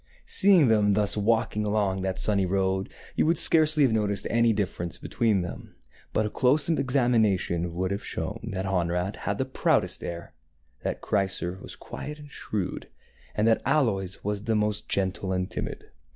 [0.25, 4.97] Seeing them thus walking along that sunny road, you would scarcely have noticed any difference
[4.97, 5.75] between them;
[6.11, 10.33] but a close examination would have shown that Honorat had the proudest air,
[10.81, 12.87] that Chrysor was quiet and shrewd,
[13.35, 15.91] and that Aloys was the most gentle and timid.